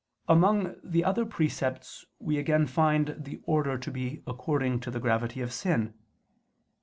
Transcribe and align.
Among 0.27 0.77
the 0.83 1.03
other 1.05 1.27
precepts 1.27 2.05
we 2.17 2.39
again 2.39 2.65
find 2.65 3.13
the 3.19 3.39
order 3.43 3.77
to 3.77 3.91
be 3.91 4.23
according 4.25 4.79
to 4.79 4.89
the 4.89 4.99
gravity 4.99 5.41
of 5.41 5.53
sin. 5.53 5.93